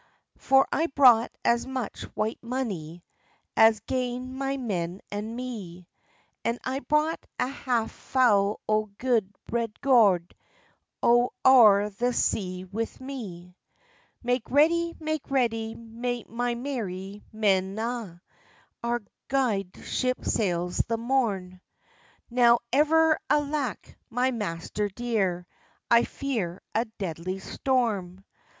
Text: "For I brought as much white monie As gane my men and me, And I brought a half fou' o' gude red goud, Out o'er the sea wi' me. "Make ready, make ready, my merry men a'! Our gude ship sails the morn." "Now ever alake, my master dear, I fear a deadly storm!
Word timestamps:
"For 0.39 0.67
I 0.71 0.87
brought 0.87 1.31
as 1.45 1.67
much 1.67 2.05
white 2.15 2.41
monie 2.41 3.03
As 3.55 3.81
gane 3.81 4.33
my 4.35 4.57
men 4.57 4.99
and 5.11 5.35
me, 5.35 5.87
And 6.43 6.57
I 6.63 6.79
brought 6.79 7.23
a 7.37 7.47
half 7.47 7.91
fou' 7.91 8.57
o' 8.67 8.85
gude 8.97 9.31
red 9.51 9.79
goud, 9.79 10.33
Out 11.05 11.33
o'er 11.45 11.91
the 11.91 12.13
sea 12.13 12.65
wi' 12.65 12.87
me. 12.99 13.55
"Make 14.23 14.49
ready, 14.49 14.95
make 14.99 15.29
ready, 15.29 15.75
my 15.75 16.55
merry 16.55 17.23
men 17.31 17.77
a'! 17.77 18.21
Our 18.83 19.03
gude 19.27 19.83
ship 19.85 20.25
sails 20.25 20.77
the 20.77 20.97
morn." 20.97 21.61
"Now 22.27 22.57
ever 22.73 23.19
alake, 23.29 23.95
my 24.09 24.31
master 24.31 24.89
dear, 24.89 25.45
I 25.91 26.05
fear 26.05 26.59
a 26.73 26.85
deadly 26.85 27.37
storm! 27.37 28.25